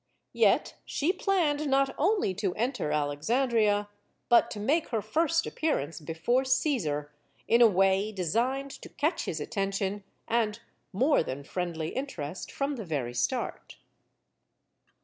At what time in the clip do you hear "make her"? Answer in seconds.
4.59-4.99